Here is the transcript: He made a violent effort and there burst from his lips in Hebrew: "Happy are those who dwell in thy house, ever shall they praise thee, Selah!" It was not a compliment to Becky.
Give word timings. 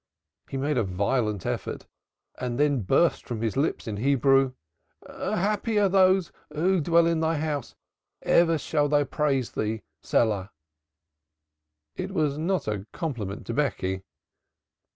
He 0.49 0.57
made 0.57 0.79
a 0.79 0.83
violent 0.83 1.45
effort 1.45 1.85
and 2.39 2.59
there 2.59 2.75
burst 2.75 3.23
from 3.27 3.43
his 3.43 3.55
lips 3.55 3.87
in 3.87 3.97
Hebrew: 3.97 4.53
"Happy 5.07 5.77
are 5.77 5.89
those 5.89 6.31
who 6.51 6.81
dwell 6.81 7.05
in 7.05 7.19
thy 7.19 7.37
house, 7.37 7.75
ever 8.23 8.57
shall 8.57 8.89
they 8.89 9.05
praise 9.05 9.51
thee, 9.51 9.83
Selah!" 10.01 10.49
It 11.95 12.13
was 12.15 12.39
not 12.39 12.67
a 12.67 12.87
compliment 12.91 13.45
to 13.45 13.53
Becky. 13.53 14.01